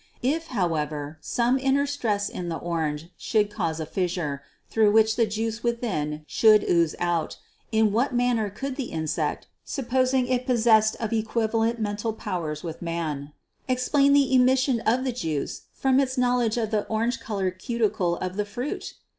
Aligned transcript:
If, 0.23 0.47
however, 0.47 1.19
some 1.21 1.59
inner 1.59 1.85
stress 1.85 2.27
in 2.27 2.49
the 2.49 2.57
orange 2.57 3.09
should 3.17 3.51
cause 3.51 3.79
a 3.79 3.85
fissure, 3.85 4.41
through 4.67 4.91
which 4.91 5.15
the 5.15 5.27
juice 5.27 5.61
within 5.61 6.23
should 6.25 6.63
ooze 6.67 6.95
out, 6.97 7.37
in 7.71 7.91
what 7.91 8.11
manner 8.11 8.49
could 8.49 8.77
the 8.77 8.89
insect 8.89 9.45
(supposing 9.63 10.25
it 10.25 10.47
possessed 10.47 10.95
of 10.99 11.13
equivalent 11.13 11.79
mental 11.79 12.13
powers 12.13 12.63
with 12.63 12.81
Man) 12.81 13.33
explain 13.67 14.13
the 14.13 14.33
emission 14.33 14.79
of 14.87 15.03
the 15.03 15.11
juice 15.13 15.67
from 15.71 15.99
its 15.99 16.17
knowledge 16.17 16.57
of 16.57 16.71
the 16.71 16.87
orange 16.87 17.19
colored 17.19 17.59
cuticle 17.59 18.15
of 18.17 18.37
the 18.37 18.45
fruit? 18.45 18.95